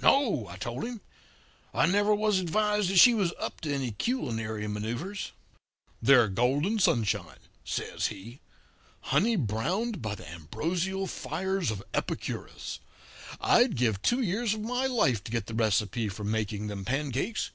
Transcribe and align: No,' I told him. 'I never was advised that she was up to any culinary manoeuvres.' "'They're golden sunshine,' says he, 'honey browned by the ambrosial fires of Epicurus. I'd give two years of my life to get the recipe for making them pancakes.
No,' 0.00 0.46
I 0.46 0.54
told 0.56 0.84
him. 0.84 1.00
'I 1.74 1.86
never 1.86 2.14
was 2.14 2.38
advised 2.38 2.90
that 2.90 2.98
she 3.00 3.12
was 3.12 3.32
up 3.40 3.60
to 3.62 3.74
any 3.74 3.90
culinary 3.90 4.68
manoeuvres.' 4.68 5.32
"'They're 6.00 6.28
golden 6.28 6.78
sunshine,' 6.78 7.48
says 7.64 8.06
he, 8.06 8.38
'honey 9.00 9.34
browned 9.34 10.00
by 10.00 10.14
the 10.14 10.30
ambrosial 10.30 11.08
fires 11.08 11.72
of 11.72 11.82
Epicurus. 11.92 12.78
I'd 13.40 13.74
give 13.74 14.00
two 14.00 14.20
years 14.22 14.54
of 14.54 14.60
my 14.60 14.86
life 14.86 15.24
to 15.24 15.32
get 15.32 15.46
the 15.46 15.54
recipe 15.54 16.08
for 16.08 16.22
making 16.22 16.68
them 16.68 16.84
pancakes. 16.84 17.50